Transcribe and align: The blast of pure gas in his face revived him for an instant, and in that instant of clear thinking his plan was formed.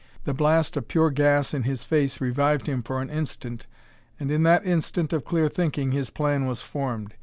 The 0.23 0.33
blast 0.33 0.75
of 0.77 0.87
pure 0.87 1.11
gas 1.11 1.53
in 1.53 1.61
his 1.61 1.83
face 1.83 2.19
revived 2.19 2.65
him 2.65 2.81
for 2.81 3.01
an 3.03 3.11
instant, 3.11 3.67
and 4.19 4.31
in 4.31 4.41
that 4.41 4.65
instant 4.65 5.13
of 5.13 5.25
clear 5.25 5.47
thinking 5.47 5.91
his 5.91 6.09
plan 6.09 6.47
was 6.47 6.63
formed. 6.63 7.13